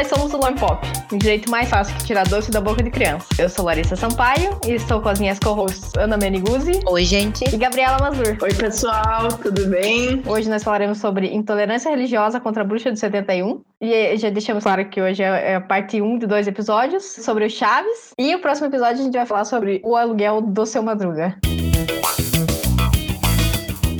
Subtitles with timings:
[0.00, 0.80] Nós somos o Lone Pop,
[1.12, 3.26] o jeito mais fácil que tirar doce da boca de criança.
[3.38, 6.80] Eu sou Larissa Sampaio e estou com as minhas co-hosts Ana Meniguzzi.
[6.86, 7.44] Oi, gente.
[7.54, 8.38] E Gabriela Mazur.
[8.40, 10.22] Oi, pessoal, tudo bem?
[10.26, 13.60] Hoje nós falaremos sobre intolerância religiosa contra a bruxa do 71.
[13.78, 17.50] E já deixamos claro que hoje é a parte 1 de dois episódios sobre o
[17.50, 18.14] Chaves.
[18.16, 21.36] E o próximo episódio a gente vai falar sobre o aluguel do seu Madruga.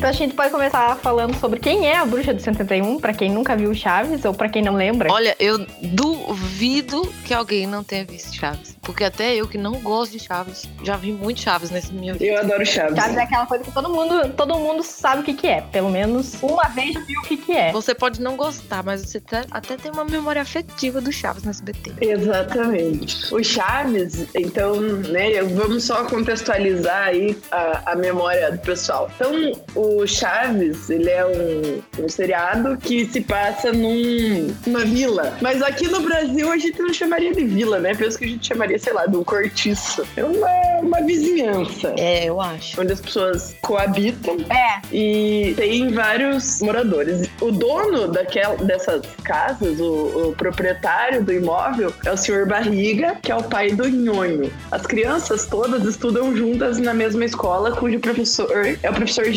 [0.00, 3.30] Então a gente pode começar falando sobre quem é a bruxa do 71, para quem
[3.30, 5.12] nunca viu Chaves ou para quem não lembra.
[5.12, 8.78] Olha, eu duvido que alguém não tenha visto Chaves.
[8.80, 12.16] Porque até eu que não gosto de Chaves, já vi muito Chaves nesse meu.
[12.16, 12.96] Eu adoro Chaves.
[12.96, 15.60] Chaves é aquela coisa que todo mundo, todo mundo sabe o que, que é.
[15.60, 17.70] Pelo menos uma vez viu o que, que é.
[17.70, 21.92] Você pode não gostar, mas você até tem uma memória afetiva do Chaves no SBT.
[22.00, 23.34] Exatamente.
[23.34, 29.10] O Chaves, então, né, vamos só contextualizar aí a, a memória do pessoal.
[29.14, 35.36] Então, o Chaves, ele é um, um seriado que se passa num, numa vila.
[35.40, 37.94] Mas aqui no Brasil a gente não chamaria de vila, né?
[37.94, 40.06] Penso que a gente chamaria sei lá, de um cortiço.
[40.16, 40.48] É uma,
[40.82, 41.94] uma vizinhança.
[41.98, 42.80] É, eu acho.
[42.80, 44.38] Onde as pessoas coabitam.
[44.50, 44.80] É.
[44.92, 47.28] E tem vários moradores.
[47.40, 53.30] O dono daquela, dessas casas, o, o proprietário do imóvel, é o senhor Barriga, que
[53.30, 54.50] é o pai do Nhonho.
[54.70, 58.50] As crianças todas estudam juntas na mesma escola, cujo professor
[58.82, 59.30] é o professor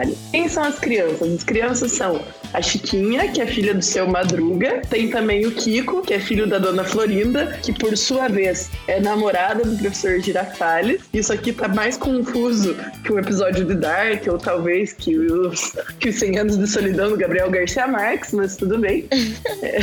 [0.00, 0.16] Girafalho.
[0.30, 1.34] Quem são as crianças?
[1.34, 2.20] As crianças são
[2.52, 4.82] a Chiquinha, que é filha do seu Madruga.
[4.88, 9.00] Tem também o Kiko, que é filho da dona Florinda, que por sua vez é
[9.00, 11.02] namorada do professor Girafales.
[11.12, 16.08] Isso aqui tá mais confuso que um episódio de Dark, ou talvez que os, que
[16.08, 19.06] os 100 anos de solidão do Gabriel Garcia Marques, mas tudo bem.
[19.62, 19.78] É,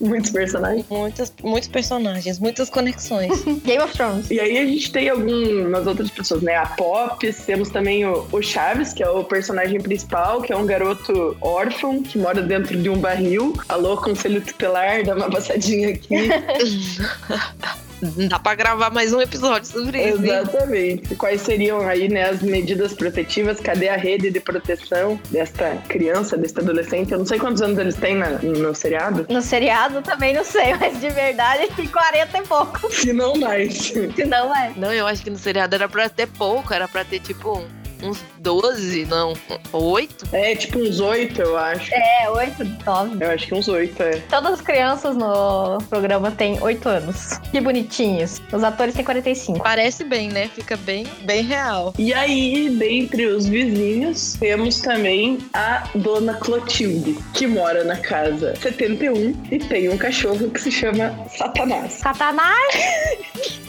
[0.00, 0.86] muitos personagens.
[0.88, 3.44] Muitas, muitos personagens, muitas conexões.
[3.64, 4.30] Game of Thrones.
[4.30, 6.56] E aí a gente tem algumas outras pessoas, né?
[6.56, 10.64] A Pop, temos também o, o Chaves, que é o personagem principal, que é um
[10.64, 13.54] garoto órfão que mora dentro de um barril.
[13.68, 16.28] Alô, conselho tutelar, dá uma passadinha aqui.
[18.28, 20.22] Dá pra gravar mais um episódio sobre isso.
[20.22, 21.14] Exatamente.
[21.16, 23.58] Quais seriam aí, né, as medidas protetivas?
[23.58, 27.12] Cadê a rede de proteção desta criança, deste adolescente?
[27.12, 29.26] Eu não sei quantos anos eles têm na, no seriado.
[29.30, 32.92] No seriado também não sei, mas de verdade tem 40 e pouco.
[32.92, 33.74] Se não mais.
[33.74, 34.76] Se não mais.
[34.76, 37.64] Não, eu acho que no seriado era pra ter pouco, era pra ter tipo
[38.02, 39.34] uns 12, não,
[39.72, 40.28] 8?
[40.32, 41.94] É, tipo uns 8, eu acho.
[41.94, 43.24] É, 8, 9.
[43.24, 44.22] Eu acho que uns 8, é.
[44.28, 47.38] Todas as crianças no programa têm 8 anos.
[47.50, 48.40] Que bonitinhos.
[48.52, 49.62] Os atores têm 45.
[49.62, 50.48] Parece bem, né?
[50.48, 51.94] Fica bem, bem real.
[51.98, 59.34] E aí, dentre os vizinhos, temos também a dona Clotilde, que mora na casa 71
[59.50, 61.92] e tem um cachorro que se chama Satanás.
[61.94, 63.60] Satanás!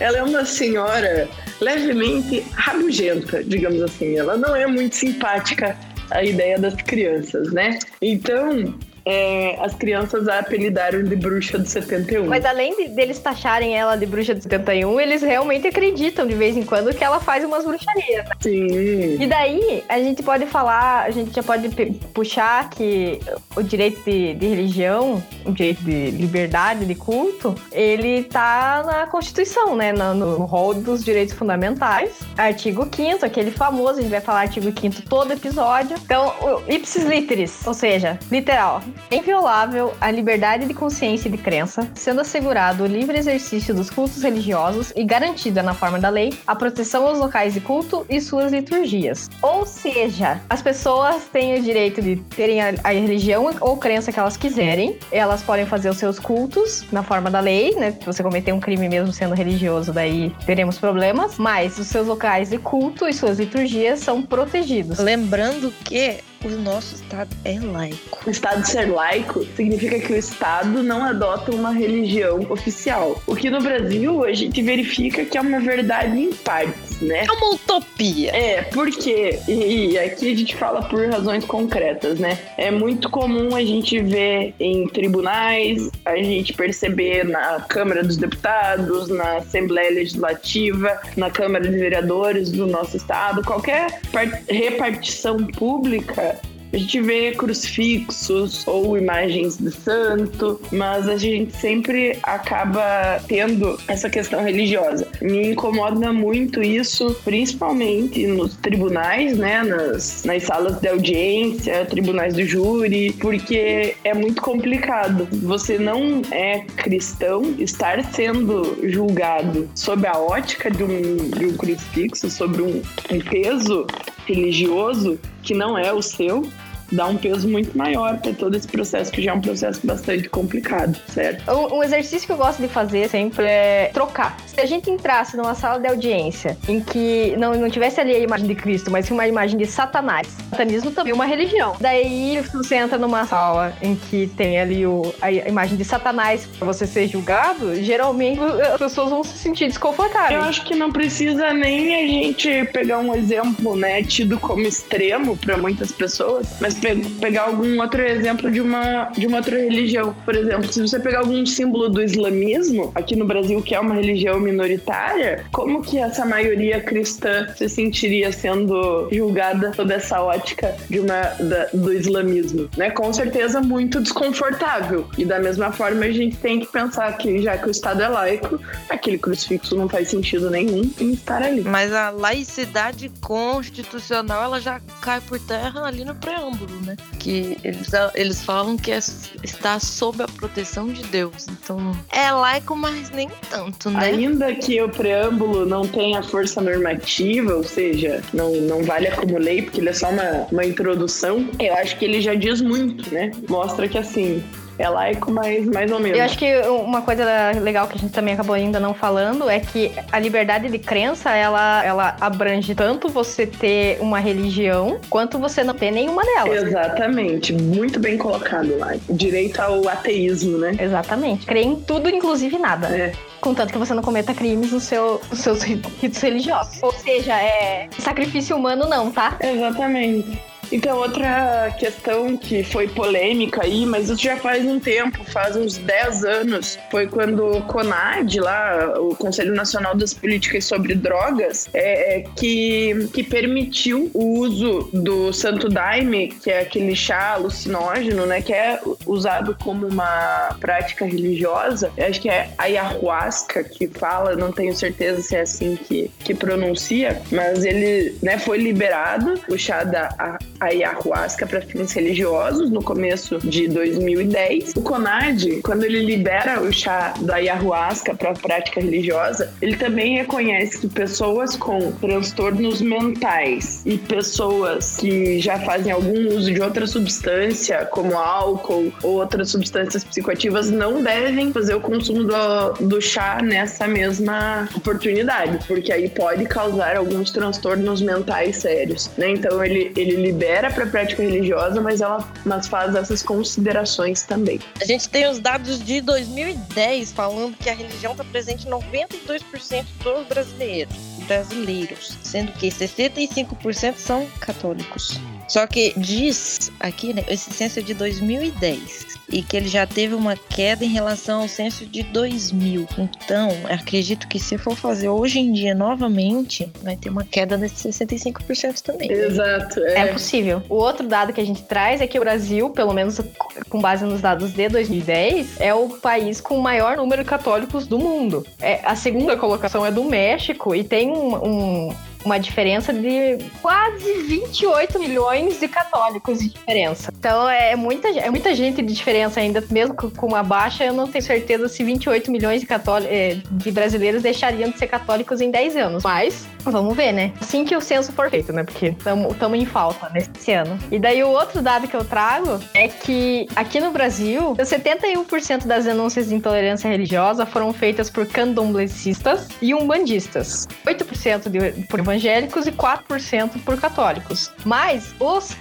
[0.00, 1.28] Ela é uma senhora
[1.60, 4.16] levemente rabugenta, digamos assim.
[4.16, 5.76] Ela não é muito simpática
[6.10, 7.78] à ideia das crianças, né?
[8.00, 8.74] Então,
[9.08, 12.26] é, as crianças a apelidaram de bruxa do 71.
[12.26, 16.56] Mas além de, deles taxarem ela de bruxa do 71, eles realmente acreditam de vez
[16.56, 18.28] em quando que ela faz umas bruxarias.
[18.28, 18.36] Né?
[18.40, 19.22] Sim.
[19.22, 21.70] E daí a gente pode falar, a gente já pode
[22.12, 23.18] puxar que
[23.56, 29.74] o direito de, de religião, o direito de liberdade de culto, ele tá na Constituição,
[29.74, 29.90] né?
[29.90, 32.18] No, no rol dos direitos fundamentais.
[32.36, 35.96] Artigo 5 aquele famoso, a gente vai falar artigo 5 todo episódio.
[36.04, 41.88] Então, o ipsis literis, ou seja, literal, inviolável a liberdade de consciência e de crença,
[41.94, 46.54] sendo assegurado o livre exercício dos cultos religiosos e garantida na forma da lei a
[46.54, 49.28] proteção aos locais de culto e suas liturgias.
[49.42, 54.18] Ou seja, as pessoas têm o direito de terem a, a religião ou crença que
[54.18, 57.92] elas quiserem, elas podem fazer os seus cultos na forma da lei, né?
[57.92, 62.50] Se você cometer um crime mesmo sendo religioso, daí teremos problemas, mas os seus locais
[62.50, 64.98] de culto e suas liturgias são protegidos.
[64.98, 68.20] Lembrando que o nosso Estado é laico.
[68.26, 73.20] O Estado ser laico significa que o Estado não adota uma religião oficial.
[73.26, 77.24] O que no Brasil a gente verifica que é uma verdade em partes, né?
[77.24, 78.30] É uma utopia.
[78.34, 82.38] É, porque, e, e aqui a gente fala por razões concretas, né?
[82.56, 89.08] É muito comum a gente ver em tribunais, a gente perceber na Câmara dos Deputados,
[89.08, 94.00] na Assembleia Legislativa, na Câmara de Vereadores do nosso Estado, qualquer
[94.48, 96.40] repartição pública
[96.72, 104.10] a gente vê crucifixos ou imagens de santo, mas a gente sempre acaba tendo essa
[104.10, 105.06] questão religiosa.
[105.20, 112.44] Me incomoda muito isso, principalmente nos tribunais, né, nas, nas salas de audiência, tribunais do
[112.44, 115.28] júri, porque é muito complicado.
[115.42, 122.30] Você não é cristão, estar sendo julgado sob a ótica de um, de um crucifixo,
[122.30, 123.86] sobre um, um peso
[124.28, 126.48] religioso que não é o seu,
[126.90, 130.28] dá um peso muito maior para todo esse processo, que já é um processo bastante
[130.28, 131.50] complicado, certo?
[131.50, 134.36] Um, um, exercício que eu gosto de fazer sempre é trocar.
[134.58, 138.18] Se a gente entrasse numa sala de audiência em que não, não tivesse ali a
[138.18, 141.76] imagem de Cristo, mas uma imagem de Satanás, satanismo também é uma religião.
[141.80, 146.66] Daí você entra numa sala em que tem ali o, a imagem de Satanás para
[146.66, 150.32] você ser julgado, geralmente as pessoas vão se sentir desconfortáveis.
[150.32, 155.36] Eu acho que não precisa nem a gente pegar um exemplo, né, tido como extremo
[155.36, 160.16] para muitas pessoas, mas pe pegar algum outro exemplo de uma, de uma outra religião.
[160.24, 163.94] Por exemplo, se você pegar algum símbolo do islamismo, aqui no Brasil, que é uma
[163.94, 171.00] religião minoritária, como que essa maioria cristã se sentiria sendo julgada toda essa ótica de
[171.00, 172.68] uma, da, do islamismo?
[172.76, 172.90] Né?
[172.90, 175.08] Com certeza muito desconfortável.
[175.16, 178.08] E da mesma forma, a gente tem que pensar que, já que o Estado é
[178.08, 181.62] laico, aquele crucifixo não faz sentido nenhum em estar ali.
[181.62, 186.96] Mas a laicidade constitucional, ela já cai por terra ali no preâmbulo, né?
[187.18, 188.98] Que eles, eles falam que é,
[189.42, 191.46] está sob a proteção de Deus.
[191.48, 194.06] Então, é laico, mas nem tanto, né?
[194.06, 199.62] Ainda que o preâmbulo não tenha força normativa, ou seja, não, não vale como lei,
[199.62, 203.30] porque ele é só uma, uma introdução, eu acho que ele já diz muito, né?
[203.48, 204.42] Mostra que, assim,
[204.78, 206.18] é laico, mas mais ou menos.
[206.18, 207.24] Eu acho que uma coisa
[207.60, 211.30] legal que a gente também acabou ainda não falando é que a liberdade de crença,
[211.30, 216.64] ela, ela abrange tanto você ter uma religião, quanto você não ter nenhuma delas.
[216.64, 217.52] Exatamente.
[217.52, 218.94] Muito bem colocado lá.
[219.10, 220.76] Direito ao ateísmo, né?
[220.78, 221.44] Exatamente.
[221.44, 222.88] Crê em tudo, inclusive nada.
[222.88, 223.12] É.
[223.40, 226.82] Contanto que você não cometa crimes nos seu, nos seus ritos religiosos.
[226.82, 229.36] Ou seja, é sacrifício humano não, tá?
[229.40, 230.40] Exatamente.
[230.70, 235.78] Então, outra questão que foi polêmica aí, mas isso já faz um tempo, faz uns
[235.78, 242.18] 10 anos, foi quando o CONAD, lá, o Conselho Nacional das Políticas sobre Drogas, é,
[242.18, 248.42] é, que, que permitiu o uso do Santo Daime, que é aquele chá alucinógeno, né,
[248.42, 251.90] que é usado como uma prática religiosa.
[251.96, 256.34] Eu acho que é ayahuasca que fala, não tenho certeza se é assim que, que
[256.34, 262.82] pronuncia, mas ele né, foi liberado, o chá da a ayahuasca para fins religiosos no
[262.82, 264.74] começo de 2010.
[264.76, 270.78] O CONAD, quando ele libera o chá da ayahuasca para prática religiosa, ele também reconhece
[270.78, 277.86] que pessoas com transtornos mentais e pessoas que já fazem algum uso de outra substância,
[277.86, 283.86] como álcool ou outras substâncias psicoativas, não devem fazer o consumo do, do chá nessa
[283.86, 289.30] mesma oportunidade, porque aí pode causar alguns transtornos mentais sérios, né?
[289.30, 294.58] Então ele, ele libera libera para prática religiosa, mas ela mas faz essas considerações também.
[294.80, 299.84] A gente tem os dados de 2010 falando que a religião está presente em 92%
[300.02, 300.96] dos brasileiros,
[301.28, 305.20] brasileiros, sendo que 65% são católicos.
[305.46, 310.14] Só que diz aqui, né, esse censo é de 2010 e que ele já teve
[310.14, 312.86] uma queda em relação ao censo de 2000.
[312.98, 317.94] Então, acredito que se for fazer hoje em dia novamente, vai ter uma queda desses
[317.96, 319.10] 65% também.
[319.10, 319.80] Exato.
[319.80, 320.00] É.
[320.00, 320.62] é possível.
[320.68, 323.20] O outro dado que a gente traz é que o Brasil, pelo menos
[323.68, 327.86] com base nos dados de 2010, é o país com o maior número de católicos
[327.86, 328.46] do mundo.
[328.60, 334.22] É, a segunda colocação é do México e tem um, um uma diferença de quase
[334.22, 337.12] 28 milhões de católicos de diferença.
[337.18, 341.06] Então é muita, é muita gente de diferença ainda, mesmo com uma baixa, eu não
[341.06, 345.50] tenho certeza se 28 milhões de, católicos, eh, de brasileiros deixariam de ser católicos em
[345.50, 346.02] 10 anos.
[346.02, 347.32] Mas vamos ver, né?
[347.40, 348.62] Assim que o censo for feito, né?
[348.64, 350.78] Porque estamos em falta nesse ano.
[350.90, 355.84] E daí o outro dado que eu trago é que aqui no Brasil, 71% das
[355.84, 360.66] denúncias de intolerância religiosa foram feitas por candomblecistas e umbandistas.
[360.86, 364.50] 8% de, por evangélicos e 4% por católicos.
[364.64, 365.54] Mas os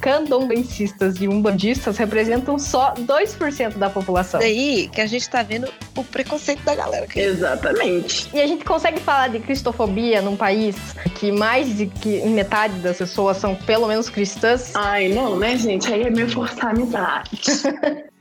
[0.00, 4.40] candombencistas e umbandistas representam só 2% da população.
[4.40, 7.04] Daí que a gente tá vendo o preconceito da galera.
[7.04, 7.20] Aqui.
[7.20, 8.28] Exatamente.
[8.34, 10.76] E a gente consegue falar de cristofobia num país
[11.16, 14.74] que mais de que metade das pessoas são pelo menos cristãs?
[14.74, 15.92] Ai, não, né, gente?
[15.92, 17.30] Aí é meio forçar a amizade.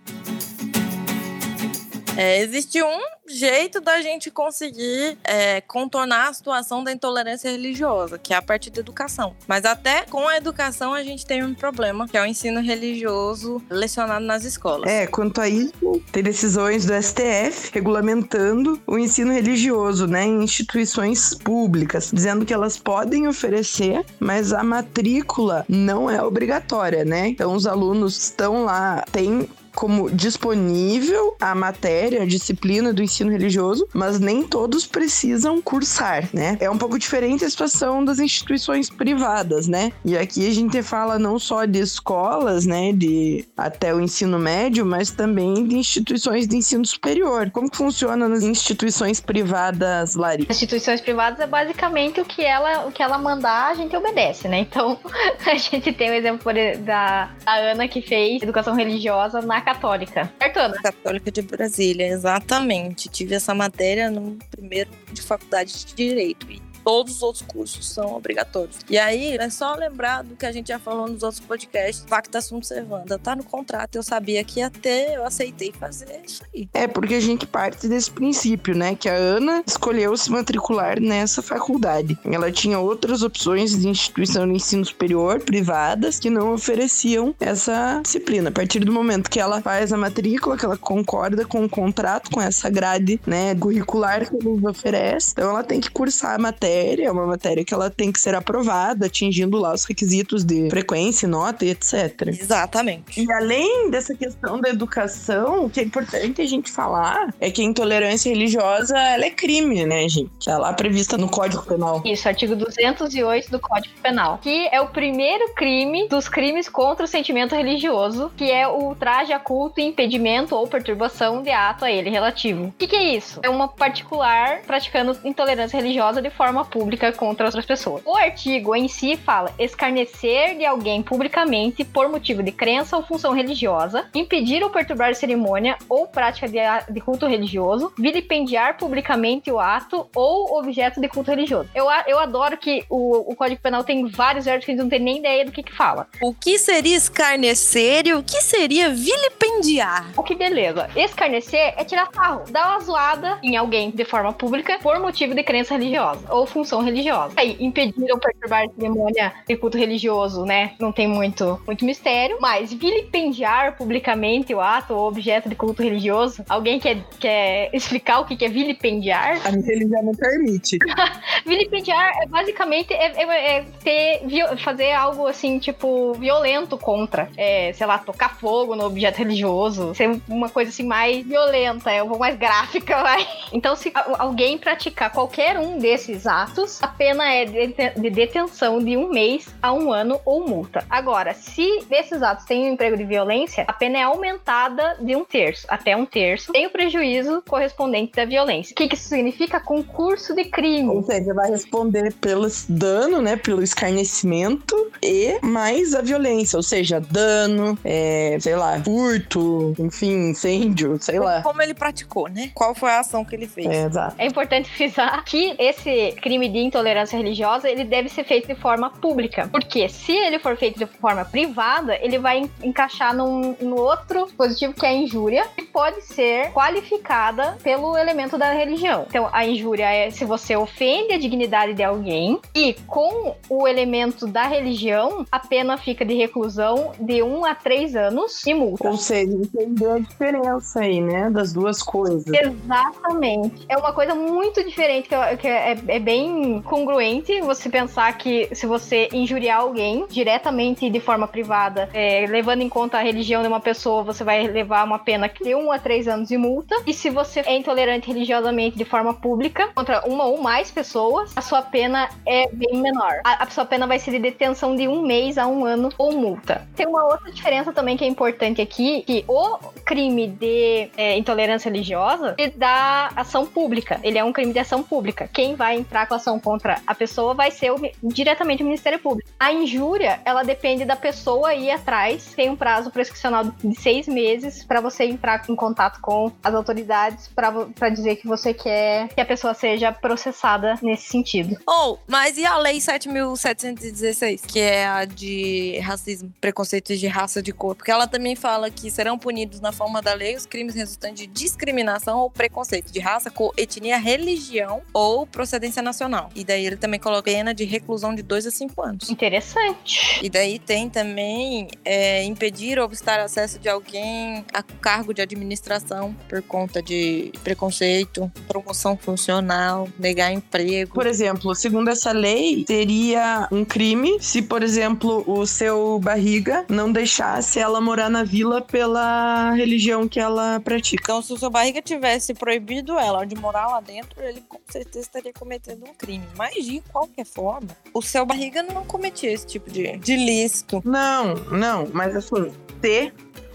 [2.16, 8.34] É, existe um jeito da gente conseguir é, contornar a situação da intolerância religiosa, que
[8.34, 9.36] é a partir da educação.
[9.48, 13.62] Mas até com a educação a gente tem um problema, que é o ensino religioso
[13.70, 14.90] lecionado nas escolas.
[14.90, 21.34] É, quanto a isso, tem decisões do STF regulamentando o ensino religioso, né, em instituições
[21.34, 27.28] públicas, dizendo que elas podem oferecer, mas a matrícula não é obrigatória, né?
[27.28, 33.88] Então os alunos estão lá, têm como disponível a matéria, a disciplina do ensino religioso,
[33.94, 36.58] mas nem todos precisam cursar, né?
[36.60, 39.92] É um pouco diferente a situação das instituições privadas, né?
[40.06, 44.86] E aqui a gente fala não só de escolas, né, de até o ensino médio,
[44.86, 47.50] mas também de instituições de ensino superior.
[47.52, 50.48] Como que funciona nas instituições privadas, Lari?
[50.50, 54.60] Instituições privadas é basicamente o que ela, o que ela mandar, a gente obedece, né?
[54.60, 55.00] Então,
[55.46, 56.52] a gente tem o exemplo
[56.86, 60.32] da, da Ana que fez educação religiosa na católica.
[60.40, 60.82] Certo, Ana?
[60.82, 63.10] Católica de Brasília, exatamente.
[63.10, 66.50] Tive essa matéria no primeiro de faculdade de Direito.
[66.52, 68.78] E todos os outros cursos são obrigatórios.
[68.90, 72.42] E aí, é só lembrar do que a gente já falou nos outros podcasts, Pacta
[72.42, 76.68] Sunt Servanda, tá no contrato, eu sabia que ia ter, eu aceitei fazer isso aí.
[76.74, 81.42] É, porque a gente parte desse princípio, né, que a Ana escolheu se matricular nessa
[81.42, 82.18] faculdade.
[82.26, 88.50] Ela tinha outras opções de instituição de ensino superior, privadas, que não ofereciam essa disciplina.
[88.50, 92.30] A partir do momento que ela faz a matrícula, que ela concorda com o contrato,
[92.30, 96.73] com essa grade, né, curricular que eles oferece, então ela tem que cursar a matéria
[96.74, 100.70] matéria, é uma matéria que ela tem que ser aprovada, atingindo lá os requisitos de
[100.70, 102.28] frequência, nota e etc.
[102.28, 103.22] Exatamente.
[103.22, 107.62] E além dessa questão da educação, o que é importante a gente falar é que
[107.62, 110.50] a intolerância religiosa ela é crime, né, gente?
[110.50, 112.02] Ela é prevista no Código Penal.
[112.06, 117.08] Isso, artigo 208 do Código Penal, que é o primeiro crime dos crimes contra o
[117.08, 122.10] sentimento religioso, que é o traje a culto, impedimento ou perturbação de ato a ele
[122.10, 122.66] relativo.
[122.66, 123.40] O que, que é isso?
[123.44, 128.02] É uma particular praticando intolerância religiosa de forma pública contra outras pessoas.
[128.06, 133.34] O artigo em si fala escarnecer de alguém publicamente por motivo de crença ou função
[133.34, 140.08] religiosa, impedir ou perturbar cerimônia ou prática de, de culto religioso, vilipendiar publicamente o ato
[140.16, 141.70] ou objeto de culto religioso.
[141.74, 144.90] Eu, eu adoro que o, o Código Penal tem vários artigos que a gente não
[144.90, 146.08] tem nem ideia do que que fala.
[146.22, 150.12] O que seria escarnecer e o que seria vilipendiar?
[150.16, 150.90] O que beleza.
[150.96, 155.44] Escarnecer é tirar sarro, dar uma zoada em alguém de forma pública por motivo de
[155.44, 157.34] crença religiosa ou função religiosa.
[157.36, 160.74] Aí, impedir ou perturbar a cerimônia de culto religioso, né?
[160.80, 162.38] Não tem muito, muito mistério.
[162.40, 168.26] Mas vilipendiar publicamente o ato ou objeto de culto religioso, alguém quer, quer explicar o
[168.26, 169.42] que é vilipendiar?
[169.46, 170.78] A minha religião não permite.
[171.46, 177.30] vilipendiar é basicamente é, é, é ter, fazer algo assim, tipo, violento contra.
[177.36, 179.96] É, sei lá, tocar fogo no objeto religioso.
[179.96, 183.28] Ser uma coisa assim mais violenta, é um pouco mais gráfica, vai.
[183.52, 188.98] Então, se alguém praticar qualquer um desses atos, atos, a pena é de detenção de
[188.98, 190.86] um mês a um ano ou multa.
[190.90, 195.24] Agora, se desses atos tem um emprego de violência, a pena é aumentada de um
[195.24, 198.74] terço, até um terço, tem o prejuízo correspondente da violência.
[198.74, 199.60] O que, que isso significa?
[199.60, 200.90] Concurso de crime.
[200.90, 207.00] Ou seja, vai responder pelo dano, né, pelo escarnecimento e mais a violência, ou seja,
[207.00, 211.42] dano, é, sei lá, furto, enfim, incêndio, sei lá.
[211.42, 212.52] Como ele praticou, né?
[212.54, 213.68] Qual foi a ação que ele fez?
[213.68, 214.16] É, exato.
[214.18, 218.90] É importante frisar que esse crime de intolerância religiosa, ele deve ser feito de forma
[218.90, 219.48] pública.
[219.52, 224.74] Porque se ele for feito de forma privada, ele vai encaixar num, num outro dispositivo
[224.74, 229.06] que é a injúria, que pode ser qualificada pelo elemento da religião.
[229.08, 234.28] Então, a injúria é se você ofende a dignidade de alguém e com o elemento
[234.28, 238.88] da religião, a pena fica de reclusão de um a três anos e multa.
[238.88, 242.26] Ou seja, entender a diferença aí, né, das duas coisas.
[242.28, 243.66] Exatamente.
[243.70, 248.50] É uma coisa muito diferente que, que é, é bem bem congruente você pensar que
[248.54, 253.48] se você injuriar alguém diretamente de forma privada, é, levando em conta a religião de
[253.48, 256.76] uma pessoa, você vai levar uma pena de um a três anos de multa.
[256.88, 261.42] E se você é intolerante religiosamente de forma pública contra uma ou mais pessoas, a
[261.42, 263.22] sua pena é bem menor.
[263.24, 266.14] A, a sua pena vai ser de detenção de um mês a um ano ou
[266.14, 266.68] multa.
[266.76, 271.70] Tem uma outra diferença também que é importante aqui, que o crime de é, intolerância
[271.70, 274.00] religiosa é da ação pública.
[274.04, 275.30] Ele é um crime de ação pública.
[275.32, 279.00] Quem vai entrar entrar com ação contra a pessoa vai ser o, diretamente o Ministério
[279.00, 279.30] Público.
[279.40, 284.64] A injúria, ela depende da pessoa ir atrás, tem um prazo prescricional de seis meses
[284.64, 289.26] para você entrar em contato com as autoridades para dizer que você quer que a
[289.26, 291.58] pessoa seja processada nesse sentido.
[291.68, 297.52] Oh, mas e a Lei 7.716, que é a de racismo, preconceitos de raça de
[297.52, 297.76] cor?
[297.76, 301.28] Porque ela também fala que serão punidos na forma da lei os crimes resultantes de
[301.28, 306.30] discriminação ou preconceito de raça, cor, etnia, religião ou procedência nacional nacional.
[306.36, 309.10] E daí ele também coloca pena de reclusão de 2 a 5 anos.
[309.10, 310.20] Interessante.
[310.22, 316.16] E daí tem também é, impedir ou obstar acesso de alguém a cargo de administração
[316.28, 320.94] por conta de preconceito, promoção funcional, negar emprego.
[320.94, 326.66] Por exemplo, segundo essa lei, seria um crime se, por por exemplo, o seu barriga
[326.70, 331.04] não deixasse ela morar na vila pela religião que ela pratica.
[331.04, 335.02] Então, se o seu barriga tivesse proibido ela de morar lá dentro, ele com certeza
[335.02, 336.26] estaria cometendo um crime.
[336.38, 340.82] Mas, de qualquer forma, o seu barriga não cometia esse tipo de, de lícito.
[340.86, 343.14] Não, não, mas assim, ter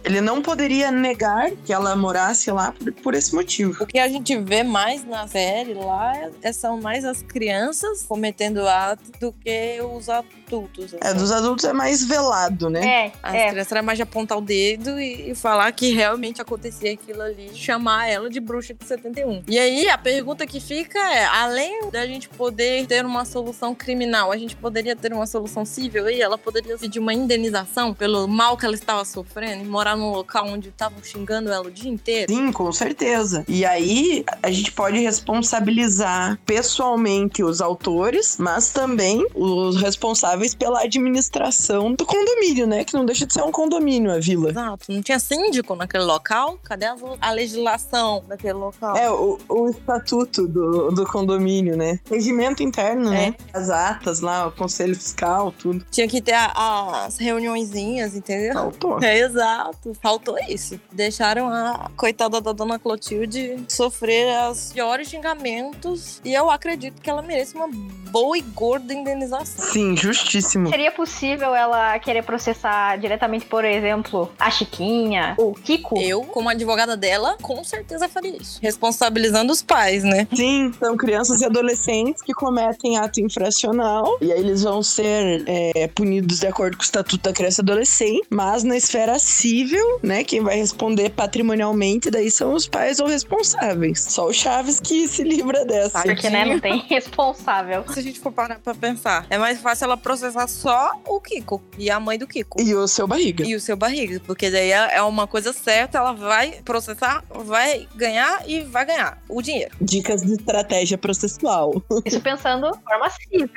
[0.08, 3.82] ele não poderia negar que ela morasse lá por, por, esse motivo.
[3.82, 8.66] O que a gente vê mais na série lá é, são mais as crianças cometendo
[8.66, 10.94] atos do que os adultos.
[10.94, 10.98] Assim.
[11.02, 12.86] É, dos adultos é mais velado, né?
[12.86, 13.12] É.
[13.22, 13.50] As é.
[13.50, 17.50] crianças era mais de apontar o dedo e, e, falar que realmente acontecia aquilo ali,
[17.54, 19.42] chamar ela de bruxa de 71.
[19.48, 24.32] E aí a pergunta que fica é: além da gente poder ter uma solução criminal,
[24.32, 28.56] a gente poderia ter uma solução civil e ela poderia pedir uma indenização pelo mal
[28.56, 31.90] que ela estava sofrendo e morar morar num local onde estavam xingando ela o dia
[31.90, 32.32] inteiro?
[32.32, 33.44] Sim, com certeza.
[33.48, 41.92] E aí a gente pode responsabilizar pessoalmente os autores, mas também os responsáveis pela administração
[41.92, 42.84] do condomínio, né?
[42.84, 44.50] Que não deixa de ser um condomínio a vila.
[44.50, 44.92] Exato.
[44.92, 46.58] Não tinha síndico naquele local?
[46.62, 46.86] Cadê
[47.20, 48.96] a legislação daquele local?
[48.96, 51.98] É, o, o estatuto do, do condomínio, né?
[52.08, 53.24] Regimento interno, né?
[53.24, 53.30] é.
[53.30, 53.36] né?
[53.52, 55.84] As atas lá, o conselho fiscal, tudo.
[55.90, 58.54] Tinha que ter a, as reuniõezinhas, entendeu?
[58.54, 58.98] Faltou.
[59.08, 59.77] É, exato.
[60.00, 60.80] Faltou isso.
[60.92, 66.20] Deixaram a coitada da dona Clotilde sofrer os piores xingamentos.
[66.24, 67.68] E eu acredito que ela merece uma
[68.10, 69.64] boa e gorda indenização.
[69.72, 70.68] Sim, justíssimo.
[70.70, 75.98] Seria possível ela querer processar diretamente, por exemplo, a Chiquinha, o Kiko?
[75.98, 78.58] Eu, como advogada dela, com certeza faria isso.
[78.62, 80.26] Responsabilizando os pais, né?
[80.34, 84.18] Sim, são crianças e adolescentes que cometem ato infracional.
[84.20, 87.62] E aí eles vão ser é, punidos de acordo com o Estatuto da Criança e
[87.62, 88.26] Adolescente.
[88.30, 90.24] Mas na esfera civil civil, né?
[90.24, 94.00] Quem vai responder patrimonialmente, daí são os pais ou responsáveis.
[94.00, 96.02] Só o Chaves que se livra dessa.
[96.02, 97.84] Porque, né, não tem responsável.
[97.92, 101.62] Se a gente for parar pra pensar, é mais fácil ela processar só o Kiko
[101.76, 102.60] e a mãe do Kiko.
[102.60, 103.44] E o seu barriga.
[103.44, 107.86] E o seu barriga, porque daí é, é uma coisa certa, ela vai processar, vai
[107.94, 109.74] ganhar e vai ganhar o dinheiro.
[109.80, 111.82] Dicas de estratégia processual.
[112.04, 113.48] Isso pensando de forma civil.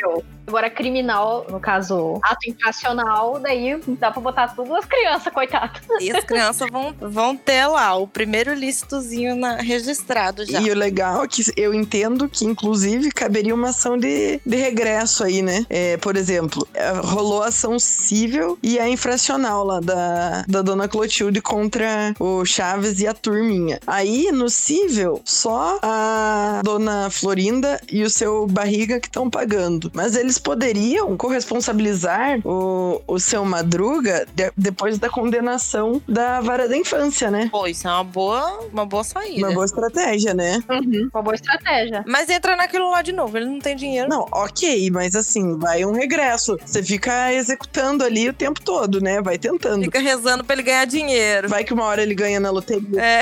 [0.48, 5.82] Agora, criminal, no caso, ato infracional, daí dá pra botar tudo as crianças, coitadas.
[6.01, 10.59] E as crianças vão, vão ter lá o primeiro lícitozinho na, registrado já.
[10.61, 15.24] E o legal é que eu entendo que, inclusive, caberia uma ação de, de regresso
[15.24, 15.66] aí, né?
[15.70, 20.87] É, por exemplo, é, rolou a ação civil e a infracional lá da, da dona
[20.87, 23.79] Clotilde contra o Chaves e a turminha.
[23.85, 29.92] Aí, no civil, só a dona Florinda e o seu barriga que estão pagando.
[29.94, 36.77] Mas eles poderiam corresponsabilizar o, o seu Madruga de, depois da condenação da vara da
[36.77, 37.50] infância, né?
[37.51, 39.48] Pô, isso é uma boa, uma boa saída.
[39.48, 40.62] Uma boa estratégia, né?
[40.70, 42.04] Uhum, uma boa estratégia.
[42.08, 44.08] Mas entra naquilo lá de novo, ele não tem dinheiro.
[44.10, 46.58] Não, ok, mas assim, vai um regresso.
[46.64, 49.22] Você fica executando ali o tempo todo, né?
[49.22, 49.84] Vai tentando.
[49.84, 51.50] Fica rezando pra ele ganhar dinheiro.
[51.50, 53.01] Vai que uma hora ele ganha na loteria.
[53.01, 53.22] É.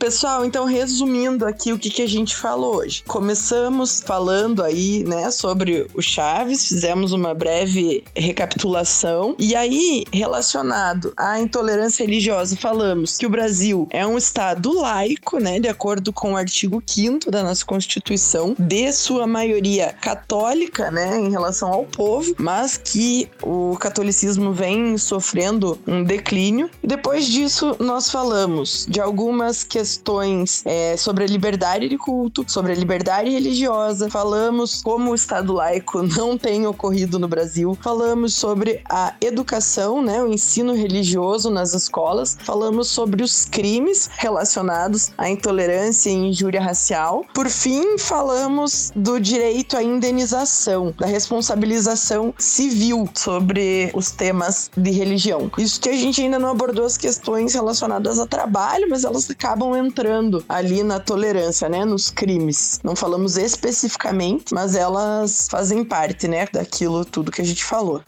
[0.00, 3.04] Pessoal, então resumindo aqui o que, que a gente falou hoje.
[3.06, 9.36] Começamos falando aí, né, sobre o Chaves, fizemos uma breve recapitulação.
[9.38, 15.60] E aí, relacionado à intolerância religiosa, falamos que o Brasil é um estado laico, né,
[15.60, 21.30] de acordo com o artigo 5 da nossa Constituição, de sua maioria católica, né, em
[21.30, 26.70] relação ao povo, mas que o catolicismo vem sofrendo um declínio.
[26.82, 32.72] Depois disso, nós falamos de algumas questões questões é, sobre a liberdade de culto, sobre
[32.72, 38.82] a liberdade religiosa, falamos como o Estado laico não tem ocorrido no Brasil, falamos sobre
[38.88, 46.10] a educação, né, o ensino religioso nas escolas, falamos sobre os crimes relacionados à intolerância
[46.10, 47.24] e injúria racial.
[47.34, 55.50] Por fim, falamos do direito à indenização, da responsabilização civil sobre os temas de religião.
[55.58, 59.79] Isso que a gente ainda não abordou as questões relacionadas a trabalho, mas elas acabam
[59.80, 62.80] entrando ali na tolerância, né, nos crimes.
[62.84, 68.02] Não falamos especificamente, mas elas fazem parte, né, daquilo tudo que a gente falou.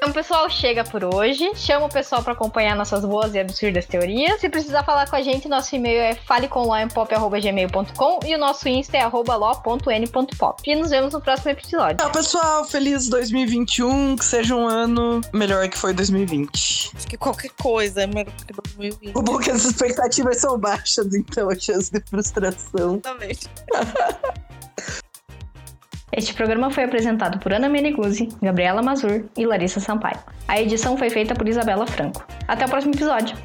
[0.00, 1.52] Então, pessoal chega por hoje.
[1.54, 4.40] Chama o pessoal para acompanhar nossas boas e absurdas teorias.
[4.40, 9.06] Se precisar falar com a gente, nosso e-mail é falecomloempop.gmail.com e o nosso insta é
[9.06, 10.62] lo.n.pop.
[10.66, 11.98] E nos vemos no próximo episódio.
[11.98, 12.64] Tchau, pessoal.
[12.64, 14.16] Feliz 2021.
[14.16, 16.92] Que seja um ano melhor que foi 2020.
[16.96, 19.14] Acho que qualquer coisa é melhor que 2020.
[19.14, 23.02] O bom é que as expectativas são baixas, então a chance de frustração.
[23.04, 23.50] Exatamente.
[26.12, 30.18] Este programa foi apresentado por Ana Meneguzzi, Gabriela Mazur e Larissa Sampaio.
[30.48, 32.26] A edição foi feita por Isabela Franco.
[32.48, 33.36] Até o próximo episódio!